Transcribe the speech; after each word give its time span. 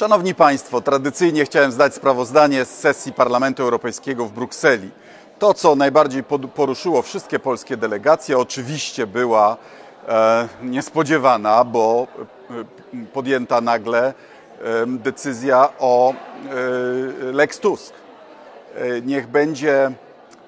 Szanowni 0.00 0.34
Państwo, 0.34 0.80
tradycyjnie 0.80 1.44
chciałem 1.44 1.72
zdać 1.72 1.94
sprawozdanie 1.94 2.64
z 2.64 2.78
sesji 2.78 3.12
Parlamentu 3.12 3.62
Europejskiego 3.62 4.26
w 4.26 4.32
Brukseli. 4.32 4.90
To, 5.38 5.54
co 5.54 5.76
najbardziej 5.76 6.22
poruszyło 6.54 7.02
wszystkie 7.02 7.38
polskie 7.38 7.76
delegacje, 7.76 8.38
oczywiście 8.38 9.06
była 9.06 9.56
e, 10.08 10.48
niespodziewana, 10.62 11.64
bo 11.64 12.06
e, 12.50 13.04
podjęta 13.12 13.60
nagle 13.60 14.06
e, 14.08 14.14
decyzja 14.86 15.68
o 15.78 16.12
e, 16.12 17.32
Lex 17.32 17.58
Tusk. 17.58 17.94
E, 18.74 19.00
niech 19.00 19.26
będzie 19.26 19.90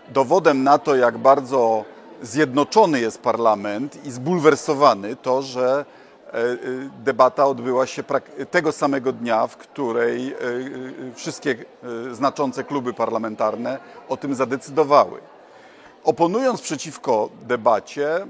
dowodem 0.09 0.62
na 0.64 0.79
to, 0.79 0.96
jak 0.96 1.19
bardzo 1.19 1.84
zjednoczony 2.23 3.00
jest 3.00 3.23
parlament 3.23 4.07
i 4.07 4.11
zbulwersowany 4.11 5.16
to, 5.16 5.43
że 5.43 5.84
debata 7.05 7.46
odbyła 7.46 7.87
się 7.87 8.05
tego 8.51 8.73
samego 8.73 9.12
dnia, 9.12 9.46
w 9.46 9.57
której 9.57 10.32
e, 10.32 10.37
wszystkie 11.14 11.57
znaczące 12.13 12.64
kluby 12.64 12.93
parlamentarne 12.93 13.79
o 14.09 14.17
tym 14.17 14.35
zadecydowały. 14.35 15.21
Oponując 16.04 16.61
przeciwko 16.61 17.31
debacie, 17.43 18.26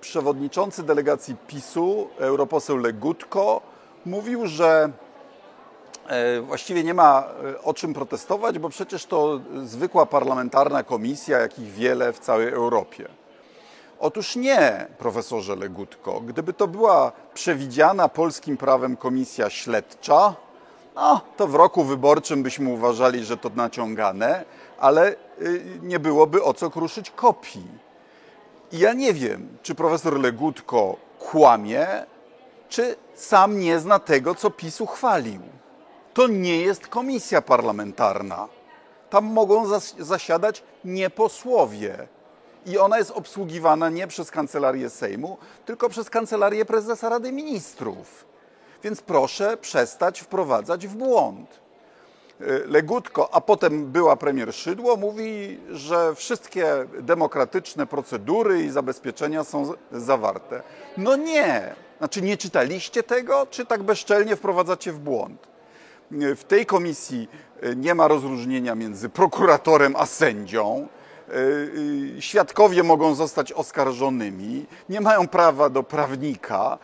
przewodniczący 0.00 0.82
delegacji 0.82 1.36
PiSu, 1.46 2.08
europoseł 2.18 2.76
Legutko, 2.76 3.60
mówił, 4.06 4.46
że 4.46 4.92
E, 6.08 6.40
właściwie 6.40 6.84
nie 6.84 6.94
ma 6.94 7.24
e, 7.44 7.62
o 7.62 7.74
czym 7.74 7.94
protestować, 7.94 8.58
bo 8.58 8.68
przecież 8.68 9.06
to 9.06 9.40
zwykła 9.64 10.06
parlamentarna 10.06 10.82
komisja, 10.82 11.38
jakich 11.38 11.72
wiele 11.72 12.12
w 12.12 12.18
całej 12.18 12.48
Europie. 12.48 13.08
Otóż 14.00 14.36
nie, 14.36 14.86
profesorze 14.98 15.56
Legutko. 15.56 16.20
Gdyby 16.20 16.52
to 16.52 16.68
była 16.68 17.12
przewidziana 17.34 18.08
polskim 18.08 18.56
prawem 18.56 18.96
komisja 18.96 19.50
śledcza, 19.50 20.34
no, 20.94 21.20
to 21.36 21.46
w 21.46 21.54
roku 21.54 21.84
wyborczym 21.84 22.42
byśmy 22.42 22.70
uważali, 22.70 23.24
że 23.24 23.36
to 23.36 23.50
naciągane, 23.56 24.44
ale 24.78 25.12
y, 25.42 25.78
nie 25.82 25.98
byłoby 25.98 26.42
o 26.42 26.54
co 26.54 26.70
kruszyć 26.70 27.10
kopii. 27.10 27.66
I 28.72 28.78
ja 28.78 28.92
nie 28.92 29.12
wiem, 29.12 29.48
czy 29.62 29.74
profesor 29.74 30.20
Legutko 30.20 30.96
kłamie, 31.18 31.86
czy 32.68 32.96
sam 33.14 33.58
nie 33.58 33.78
zna 33.78 33.98
tego, 33.98 34.34
co 34.34 34.50
PiS 34.50 34.80
uchwalił 34.80 35.40
to 36.18 36.26
nie 36.26 36.56
jest 36.56 36.86
komisja 36.86 37.42
parlamentarna. 37.42 38.48
Tam 39.10 39.24
mogą 39.24 39.78
zasiadać 39.98 40.62
nieposłowie. 40.84 42.08
I 42.68 42.78
ona 42.78 42.98
jest 42.98 43.10
obsługiwana 43.10 43.90
nie 43.90 44.06
przez 44.06 44.30
kancelarię 44.30 44.90
Sejmu, 44.90 45.38
tylko 45.66 45.88
przez 45.88 46.10
kancelarię 46.10 46.64
prezesa 46.64 47.08
Rady 47.08 47.32
Ministrów. 47.32 48.26
Więc 48.82 49.02
proszę 49.02 49.56
przestać 49.56 50.20
wprowadzać 50.20 50.86
w 50.86 50.96
błąd. 50.96 51.60
Y, 52.40 52.62
Legutko, 52.66 53.34
a 53.34 53.40
potem 53.40 53.86
była 53.86 54.16
premier 54.16 54.54
Szydło, 54.54 54.96
mówi, 54.96 55.60
że 55.70 56.14
wszystkie 56.14 56.86
demokratyczne 57.00 57.86
procedury 57.86 58.62
i 58.62 58.70
zabezpieczenia 58.70 59.44
są 59.44 59.72
zawarte. 59.92 60.62
No 60.96 61.16
nie. 61.16 61.74
Znaczy, 61.98 62.22
nie 62.22 62.36
czytaliście 62.36 63.02
tego, 63.02 63.46
czy 63.50 63.66
tak 63.66 63.82
bezczelnie 63.82 64.36
wprowadzacie 64.36 64.92
w 64.92 64.98
błąd? 64.98 65.48
w 66.36 66.44
tej 66.44 66.66
komisji 66.66 67.28
e, 67.60 67.76
nie 67.76 67.94
ma 67.94 68.08
rozróżnienia 68.08 68.74
między 68.74 69.08
prokuratorem 69.08 69.96
a 69.96 70.06
sędzią. 70.06 70.88
E, 71.28 72.16
e, 72.18 72.22
świadkowie 72.22 72.82
mogą 72.82 73.14
zostać 73.14 73.52
oskarżonymi, 73.52 74.66
nie 74.88 75.00
mają 75.00 75.28
prawa 75.28 75.70
do 75.70 75.82
prawnika, 75.82 76.78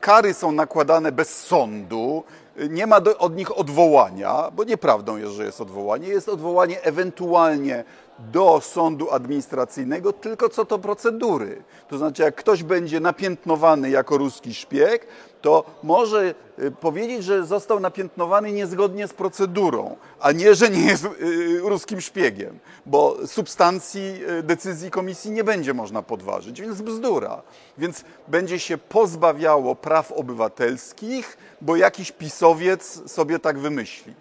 kary 0.00 0.34
są 0.34 0.52
nakładane 0.52 1.12
bez 1.12 1.40
sądu, 1.46 2.24
nie 2.70 2.86
ma 2.86 3.00
do, 3.00 3.18
od 3.18 3.36
nich 3.36 3.58
odwołania, 3.58 4.50
bo 4.52 4.64
nieprawdą 4.64 5.16
jest, 5.16 5.32
że 5.32 5.44
jest 5.44 5.60
odwołanie. 5.60 6.08
Jest 6.08 6.28
odwołanie 6.28 6.82
ewentualnie 6.82 7.84
do 8.32 8.60
sądu 8.60 9.10
administracyjnego, 9.10 10.12
tylko 10.12 10.48
co 10.48 10.64
to 10.64 10.78
procedury. 10.78 11.62
To 11.88 11.98
znaczy, 11.98 12.22
jak 12.22 12.34
ktoś 12.34 12.62
będzie 12.62 13.00
napiętnowany 13.00 13.90
jako 13.90 14.18
ruski 14.18 14.54
szpieg, 14.54 15.06
to 15.40 15.64
może 15.82 16.34
y, 16.58 16.70
powiedzieć, 16.70 17.24
że 17.24 17.46
został 17.46 17.80
napiętnowany 17.80 18.52
niezgodnie 18.52 19.08
z 19.08 19.12
procedurą, 19.12 19.96
a 20.20 20.32
nie, 20.32 20.54
że 20.54 20.70
nie 20.70 20.86
jest 20.86 21.04
y, 21.04 21.60
ruskim 21.60 22.00
szpiegiem, 22.00 22.58
bo 22.86 23.16
substancji 23.26 24.20
y, 24.38 24.42
decyzji 24.42 24.90
komisji 24.90 25.30
nie 25.30 25.44
będzie 25.44 25.74
można 25.74 26.02
podważyć, 26.02 26.60
więc 26.60 26.82
bzdura. 26.82 27.42
Więc 27.78 28.04
będzie 28.28 28.58
się 28.58 28.78
pozbawiało 28.78 29.74
praw 29.74 30.12
obywatelskich, 30.12 31.38
bo 31.60 31.76
jakiś 31.76 32.12
pisowiec 32.12 33.10
sobie 33.12 33.38
tak 33.38 33.58
wymyśli. 33.58 34.14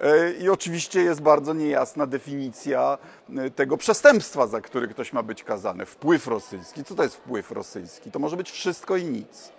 E, 0.00 0.32
I 0.32 0.48
oczywiście 0.48 1.02
jest 1.02 1.20
bardzo 1.20 1.54
niejasna 1.54 2.06
definicja 2.06 2.98
e, 3.36 3.50
tego 3.50 3.76
przestępstwa, 3.76 4.46
za 4.46 4.60
który 4.60 4.88
ktoś 4.88 5.12
ma 5.12 5.22
być 5.22 5.44
kazany. 5.44 5.86
Wpływ 5.86 6.26
rosyjski. 6.26 6.84
Co 6.84 6.94
to 6.94 7.02
jest 7.02 7.16
wpływ 7.16 7.50
rosyjski? 7.50 8.10
To 8.10 8.18
może 8.18 8.36
być 8.36 8.50
wszystko 8.50 8.96
i 8.96 9.04
nic. 9.04 9.52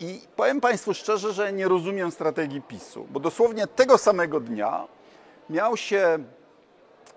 I 0.00 0.20
powiem 0.36 0.60
Państwu 0.60 0.94
szczerze, 0.94 1.32
że 1.32 1.52
nie 1.52 1.68
rozumiem 1.68 2.10
strategii 2.10 2.62
PiSu, 2.62 3.06
bo 3.10 3.20
dosłownie 3.20 3.66
tego 3.66 3.98
samego 3.98 4.40
dnia 4.40 4.88
miał 5.50 5.76
się 5.76 6.18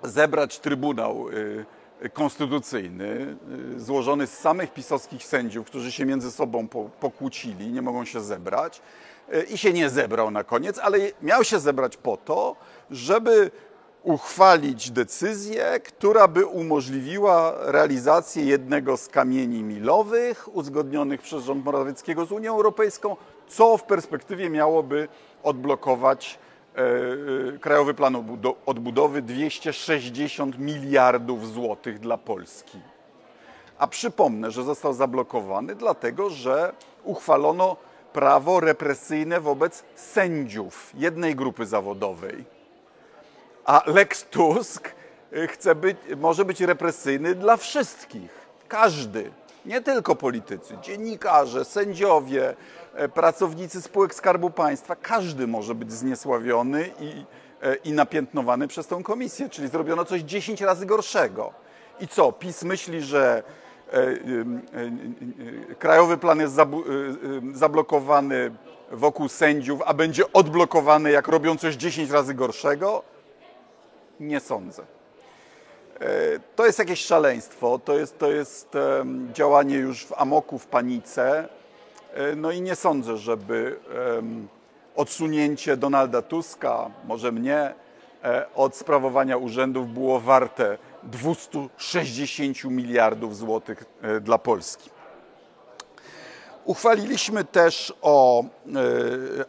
zebrać 0.04 0.60
Trybunał 0.60 1.30
y, 1.30 1.66
Konstytucyjny, 2.14 3.38
y, 3.76 3.80
złożony 3.80 4.28
z 4.28 4.38
samych 4.38 4.74
pisowskich 4.74 5.24
sędziów, 5.24 5.68
którzy 5.68 5.92
się 5.92 6.06
między 6.06 6.32
sobą 6.32 6.68
pokłócili, 7.00 7.72
nie 7.72 7.82
mogą 7.82 8.06
się 8.06 8.22
zebrać 8.22 8.82
i 9.50 9.58
się 9.58 9.74
nie 9.74 9.90
zebrał 9.90 10.32
na 10.32 10.44
koniec, 10.44 10.80
ale 10.80 10.98
miał 11.22 11.44
się 11.44 11.60
zebrać 11.60 11.98
po 11.98 12.18
to, 12.18 12.56
żeby 12.92 13.52
uchwalić 14.04 14.92
decyzję, 14.92 15.80
która 15.80 16.28
by 16.28 16.46
umożliwiła 16.46 17.54
realizację 17.58 18.46
jednego 18.46 18.98
z 18.98 19.08
kamieni 19.08 19.64
milowych 19.64 20.56
uzgodnionych 20.56 21.22
przez 21.22 21.44
rząd 21.44 21.66
Morawieckiego 21.66 22.26
z 22.26 22.32
Unią 22.32 22.52
Europejską, 22.56 23.16
co 23.48 23.78
w 23.78 23.84
perspektywie 23.84 24.50
miałoby 24.50 25.08
odblokować 25.44 26.40
Krajowy 27.62 27.94
Plan 27.94 28.16
Odbudowy 28.66 29.22
260 29.22 30.60
miliardów 30.60 31.54
złotych 31.54 32.00
dla 32.00 32.18
Polski. 32.18 32.80
A 33.78 33.88
przypomnę, 33.88 34.52
że 34.52 34.64
został 34.64 34.94
zablokowany 34.94 35.76
dlatego, 35.76 36.30
że 36.30 36.74
uchwalono 37.04 37.78
prawo 38.14 38.60
represyjne 38.60 39.40
wobec 39.40 39.84
sędziów 39.96 40.92
jednej 40.94 41.36
grupy 41.36 41.66
zawodowej. 41.66 42.46
A 43.66 43.84
Lex 43.86 44.24
Tusk 44.24 44.92
y, 45.34 45.48
chce 45.48 45.76
być, 45.76 45.98
może 46.18 46.46
być 46.46 46.62
represyjny 46.62 47.36
dla 47.36 47.58
wszystkich. 47.58 48.50
Każdy, 48.68 49.32
nie 49.70 49.82
tylko 49.82 50.16
politycy, 50.16 50.78
dziennikarze, 50.82 51.66
sędziowie, 51.66 52.56
e, 52.94 53.10
pracownicy 53.10 53.82
spółek 53.82 54.16
Skarbu 54.16 54.50
Państwa, 54.50 54.96
każdy 54.96 55.48
może 55.48 55.76
być 55.76 55.92
zniesławiony 55.92 56.90
i, 57.00 57.26
e, 57.62 57.76
i 57.76 57.92
napiętnowany 57.92 58.68
przez 58.68 58.88
tą 58.88 59.04
komisję, 59.04 59.50
czyli 59.50 59.68
zrobiono 59.68 60.06
coś 60.06 60.22
10 60.22 60.62
razy 60.62 60.86
gorszego. 60.86 61.54
I 62.00 62.08
co? 62.08 62.32
PiS 62.32 62.64
myśli, 62.64 63.02
że 63.02 63.44
E, 63.94 65.76
krajowy 65.80 66.18
plan 66.18 66.40
jest 66.40 66.56
zablokowany 67.54 68.52
wokół 68.92 69.30
sędziów, 69.30 69.82
a 69.86 69.94
będzie 69.94 70.34
odblokowany, 70.34 71.12
jak 71.12 71.28
robią 71.28 71.58
coś 71.58 71.76
10 71.76 72.12
razy 72.12 72.34
gorszego? 72.34 73.04
Nie 74.20 74.40
sądzę. 74.40 74.84
To 76.56 76.66
jest 76.66 76.80
jakieś 76.80 77.06
szaleństwo, 77.06 77.80
to 77.86 78.00
jest, 78.00 78.18
to 78.18 78.32
jest 78.32 78.70
działanie 79.34 79.76
już 79.76 80.06
w 80.06 80.14
amoku, 80.14 80.60
w 80.60 80.68
panice. 80.68 81.48
No 82.36 82.52
i 82.52 82.62
nie 82.62 82.76
sądzę, 82.76 83.18
żeby 83.18 83.80
odsunięcie 84.96 85.78
Donalda 85.78 86.22
Tuska, 86.22 86.92
może 87.08 87.32
mnie, 87.32 87.74
od 88.56 88.76
sprawowania 88.76 89.38
urzędów 89.38 89.94
było 89.94 90.20
warte 90.20 90.78
260 91.04 92.64
miliardów 92.64 93.38
złotych 93.38 93.86
e, 94.02 94.20
dla 94.20 94.38
Polski. 94.38 94.90
Uchwaliliśmy 96.66 97.44
też 97.44 97.94
o, 98.02 98.44
e, 98.44 98.46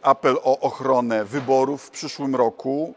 apel 0.01 0.37
o 0.43 0.59
ochronę 0.59 1.25
wyborów 1.25 1.83
w 1.83 1.89
przyszłym 1.89 2.35
roku. 2.35 2.93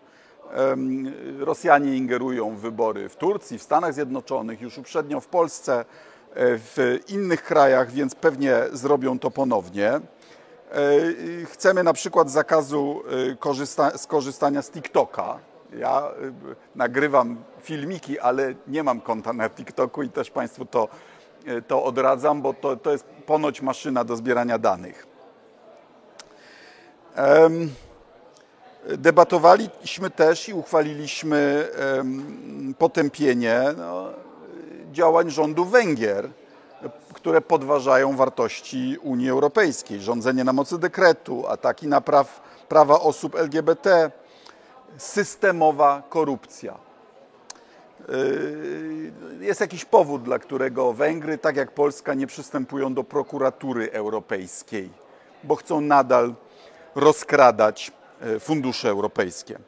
Rosjanie 1.38 1.96
ingerują 1.96 2.56
w 2.56 2.60
wybory 2.60 3.08
w 3.08 3.16
Turcji, 3.16 3.58
w 3.58 3.62
Stanach 3.62 3.94
Zjednoczonych, 3.94 4.60
już 4.60 4.78
uprzednio 4.78 5.20
w 5.20 5.26
Polsce, 5.26 5.80
e, 5.80 5.84
w 6.58 6.98
innych 7.08 7.42
krajach, 7.42 7.90
więc 7.90 8.14
pewnie 8.14 8.56
zrobią 8.72 9.18
to 9.18 9.30
ponownie. 9.30 10.00
Chcemy 11.44 11.82
na 11.82 11.92
przykład 11.92 12.30
zakazu 12.30 13.02
skorzystania 13.96 14.62
z 14.62 14.70
TikToka, 14.70 15.38
ja 15.78 16.10
nagrywam 16.74 17.36
filmiki, 17.60 18.18
ale 18.18 18.54
nie 18.66 18.82
mam 18.82 19.00
konta 19.00 19.32
na 19.32 19.50
TikToku 19.50 20.02
i 20.02 20.08
też 20.08 20.30
Państwu 20.30 20.64
to, 20.64 20.88
to 21.66 21.84
odradzam, 21.84 22.42
bo 22.42 22.54
to, 22.54 22.76
to 22.76 22.92
jest 22.92 23.04
ponoć 23.04 23.62
maszyna 23.62 24.04
do 24.04 24.16
zbierania 24.16 24.58
danych. 24.58 25.06
Em, 27.14 27.70
Debatowaliśmy 28.88 30.10
też 30.10 30.48
i 30.48 30.54
uchwaliliśmy 30.54 31.68
potępienie 32.78 33.62
no, 33.76 34.08
działań 34.92 35.30
rządu 35.30 35.64
Węgier, 35.64 36.28
które 37.12 37.40
podważają 37.40 38.16
wartości 38.16 38.96
Unii 39.02 39.30
Europejskiej. 39.30 40.00
Rządzenie 40.00 40.44
na 40.44 40.52
mocy 40.52 40.78
dekretu, 40.78 41.48
ataki 41.48 41.86
na 41.88 42.00
praw, 42.00 42.42
prawa 42.68 43.00
osób 43.00 43.34
LGBT, 43.34 44.10
systemowa 44.96 46.02
korupcja. 46.08 46.74
Yy, 48.08 49.12
Jest 49.40 49.60
jakiś 49.60 49.84
powód, 49.84 50.22
dla 50.22 50.38
którego 50.38 50.92
Węgry, 50.92 51.38
tak 51.38 51.56
jak 51.56 51.70
Polska, 51.70 52.14
nie 52.14 52.26
przystępują 52.26 52.94
do 52.94 53.04
prokuratury 53.04 53.92
europejskiej, 53.92 54.90
bo 55.44 55.56
chcą 55.56 55.80
nadal 55.80 56.34
rozkradać 56.94 57.92
fundusze 58.40 58.88
europejskie. 58.88 59.58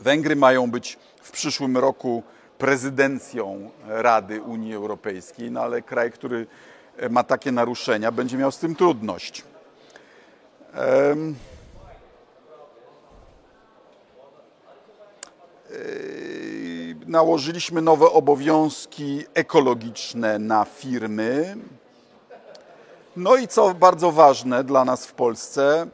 Węgry 0.00 0.36
mają 0.36 0.70
być 0.70 0.98
w 1.22 1.30
przyszłym 1.30 1.76
roku 1.76 2.22
prezydencją 2.58 3.70
Rady 3.86 4.42
Unii 4.42 4.74
Europejskiej, 4.74 5.50
no 5.50 5.60
ale 5.60 5.82
kraj, 5.82 6.12
który 6.12 6.46
e, 6.96 7.08
ma 7.08 7.24
takie 7.24 7.52
naruszenia, 7.52 8.12
będzie 8.12 8.36
miał 8.36 8.52
z 8.52 8.58
tym 8.58 8.74
trudność. 8.74 9.44
Yy, 10.74 11.34
Nałożyliśmy 17.06 17.82
nowe 17.82 18.06
obowiązki 18.06 19.24
ekologiczne 19.34 20.38
na 20.38 20.64
firmy. 20.64 21.56
No 23.16 23.36
i 23.36 23.48
co 23.48 23.74
bardzo 23.74 24.12
ważne 24.12 24.64
dla 24.64 24.84
nas 24.84 25.06
w 25.06 25.12
Polsce, 25.12 25.86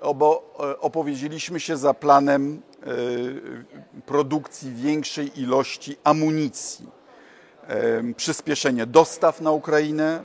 obo, 0.00 0.54
e, 0.60 0.80
opowiedzieliśmy 0.80 1.60
się 1.60 1.76
za 1.76 1.94
planem 1.94 2.62
e, 2.82 2.86
produkcji 4.00 4.74
większej 4.74 5.40
ilości 5.40 5.96
amunicji. 6.04 7.00
Przyspieszenie 8.16 8.86
dostaw 8.86 9.40
na 9.40 9.50
Ukrainę, 9.50 10.24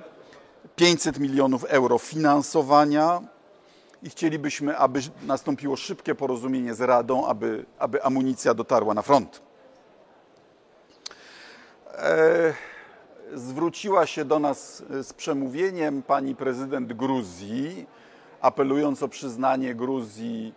500 0.76 1.20
milionów 1.20 1.64
euro 1.64 1.98
finansowania 1.98 3.22
i 4.04 4.10
chcielibyśmy, 4.10 4.78
aby 4.78 5.00
nastąpiło 5.24 5.76
szybkie 5.76 6.16
porozumienie 6.16 6.74
z 6.74 6.82
Radą, 6.82 7.28
aby, 7.28 7.66
aby 7.80 8.04
amunicja 8.04 8.54
dotarła 8.54 8.94
na 8.94 9.02
front. 9.02 9.42
E, 11.94 12.54
zwróciła 13.34 14.06
się 14.06 14.26
do 14.26 14.40
nas 14.40 14.84
z 15.04 15.14
przemówieniem 15.14 16.04
pani 16.04 16.36
prezydent 16.36 16.94
Gruzji, 16.94 17.88
apelując 18.46 19.04
o 19.04 19.08
przyznanie 19.08 19.76
Gruzji 19.76 20.54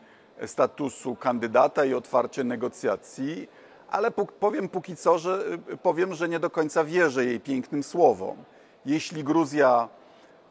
statusu 0.46 1.16
kandydata 1.16 1.84
i 1.84 1.94
otwarcie 1.94 2.44
negocjacji, 2.44 3.48
ale 3.90 4.10
powiem 4.40 4.68
póki 4.68 4.96
co, 4.96 5.18
że 5.18 5.44
powiem, 5.82 6.14
że 6.14 6.28
nie 6.28 6.40
do 6.40 6.50
końca 6.50 6.84
wierzę 6.84 7.24
jej 7.24 7.40
pięknym 7.40 7.82
słowom. 7.82 8.36
Jeśli 8.86 9.24
Gruzja 9.24 9.88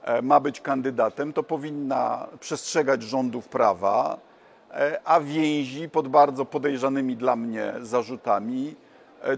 e, 0.03 0.21
ma 0.21 0.39
być 0.39 0.61
kandydatem, 0.61 1.33
to 1.33 1.43
powinna 1.43 2.27
przestrzegać 2.39 3.03
rządów 3.03 3.47
prawa, 3.47 4.19
e, 4.71 5.01
a 5.05 5.19
więzi 5.19 5.89
pod 5.89 6.07
bardzo 6.07 6.45
podejrzanymi 6.45 7.15
dla 7.15 7.35
mnie 7.35 7.73
zarzutami 7.81 8.75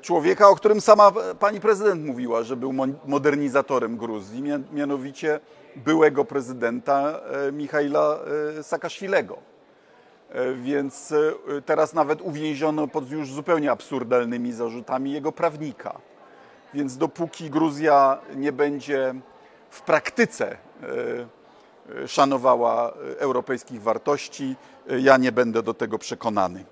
człowieka, 0.02 0.50
o 0.50 0.56
którym 0.56 0.82
sama 0.82 1.12
pani 1.40 1.60
prezydent 1.60 2.06
mówiła, 2.06 2.44
że 2.44 2.56
był 2.56 2.74
modernizatorem 3.06 3.98
Gruzji, 3.98 4.44
mia- 4.44 4.64
mianowicie 4.74 5.40
byłego 5.76 6.26
prezydenta 6.26 7.20
e, 7.48 7.52
Michaila 7.52 8.20
e, 8.60 8.64
Saakaszwilego. 8.64 9.38
E, 10.30 10.54
Więc 10.54 11.12
e, 11.12 11.62
teraz 11.62 11.94
nawet 11.94 12.22
uwięziono 12.22 12.88
pod 12.88 13.12
już 13.12 13.32
zupełnie 13.34 13.72
absurdalnymi 13.72 14.52
zarzutami 14.54 15.12
jego 15.12 15.32
prawnika. 15.32 16.00
Więc 16.74 16.98
dopóki 16.98 17.50
Gruzja 17.50 18.18
nie 18.36 18.52
będzie 18.52 19.14
w 19.70 19.82
praktyce 19.82 20.52
e, 20.52 20.58
e, 22.04 22.08
szanowała 22.08 22.90
e, 22.90 23.20
europejskich 23.20 23.82
wartości, 23.82 24.56
e, 24.90 25.00
ja 25.00 25.18
nie 25.18 25.32
będę 25.32 25.64
do 25.64 25.74
tego 25.74 25.98
przekonany. 26.00 26.66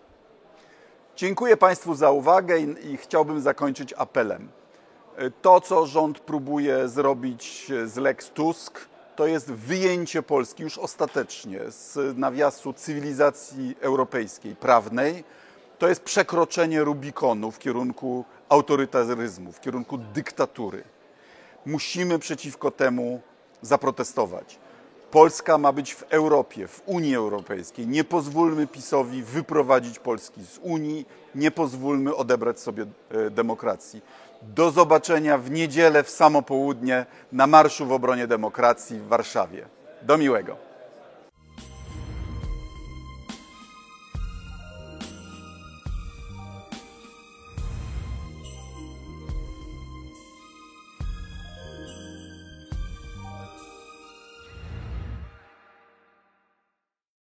Dziękuję 1.17 1.57
Państwu 1.57 1.95
za 1.95 2.11
uwagę 2.11 2.59
i, 2.59 2.91
i 2.91 2.97
chciałbym 2.97 3.41
zakończyć 3.41 3.93
apelem. 3.97 4.49
E, 5.15 5.31
To, 5.31 5.61
co 5.61 5.85
rząd 5.85 6.19
próbuje 6.19 6.87
zrobić 6.87 7.71
e, 7.71 7.87
z 7.87 7.97
Lex 7.97 8.29
Tusk, 8.29 8.79
to 9.15 9.27
jest 9.27 9.51
wyjęcie 9.51 10.23
Polski 10.23 10.63
już 10.63 10.77
ostatecznie 10.77 11.59
z 11.69 12.17
nawiasu 12.17 12.73
cywilizacji 12.73 13.75
europejskiej, 13.81 14.55
prawnej. 14.55 15.23
To 15.79 15.87
jest 15.87 16.01
przekroczenie 16.01 16.83
Rubikonu 16.83 17.51
w 17.51 17.59
kierunku 17.59 18.25
autorytaryzmu, 18.49 19.51
w 19.51 19.59
kierunku 19.59 19.97
dyktatury. 19.97 20.83
Musimy 21.65 22.19
przeciwko 22.19 22.71
temu 22.71 23.21
zaprotestować. 23.61 24.59
Polska 25.11 25.57
ma 25.57 25.71
być 25.71 25.95
w 25.95 26.03
Europie, 26.09 26.67
w 26.67 26.81
Unii 26.85 27.15
Europejskiej. 27.15 27.87
Nie 27.87 28.03
pozwólmy 28.03 28.67
PiSowi 28.67 29.23
wyprowadzić 29.23 29.99
Polski 29.99 30.45
z 30.45 30.59
Unii, 30.61 31.05
nie 31.35 31.51
pozwólmy 31.51 32.15
odebrać 32.15 32.59
sobie 32.59 32.85
e, 33.11 33.29
demokracji. 33.29 34.01
Do 34.41 34.71
zobaczenia 34.71 35.37
w 35.37 35.51
niedzielę 35.51 36.03
w 36.03 36.09
samo 36.09 36.41
południe 36.41 37.05
na 37.31 37.47
Marszu 37.47 37.85
w 37.85 37.91
obronie 37.91 38.27
demokracji 38.27 38.99
w 38.99 39.07
Warszawie. 39.07 39.65
Do 40.01 40.17
miłego. 40.17 40.66